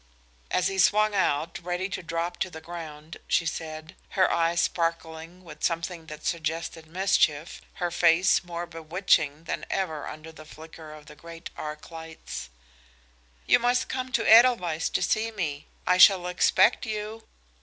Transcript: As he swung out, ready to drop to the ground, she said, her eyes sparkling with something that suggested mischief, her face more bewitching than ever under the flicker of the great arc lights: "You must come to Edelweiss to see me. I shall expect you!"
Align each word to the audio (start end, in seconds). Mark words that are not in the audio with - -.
As 0.49 0.65
he 0.67 0.79
swung 0.79 1.13
out, 1.13 1.59
ready 1.61 1.87
to 1.89 2.01
drop 2.01 2.37
to 2.39 2.49
the 2.49 2.59
ground, 2.59 3.17
she 3.27 3.45
said, 3.45 3.95
her 4.17 4.31
eyes 4.33 4.59
sparkling 4.61 5.43
with 5.43 5.63
something 5.63 6.07
that 6.07 6.25
suggested 6.25 6.87
mischief, 6.87 7.61
her 7.73 7.91
face 7.91 8.43
more 8.43 8.65
bewitching 8.65 9.43
than 9.43 9.63
ever 9.69 10.07
under 10.07 10.31
the 10.31 10.43
flicker 10.43 10.91
of 10.91 11.05
the 11.05 11.15
great 11.15 11.51
arc 11.55 11.91
lights: 11.91 12.49
"You 13.45 13.59
must 13.59 13.89
come 13.89 14.11
to 14.13 14.27
Edelweiss 14.27 14.89
to 14.89 15.03
see 15.03 15.29
me. 15.29 15.67
I 15.85 15.99
shall 15.99 16.25
expect 16.25 16.87
you!" 16.87 17.21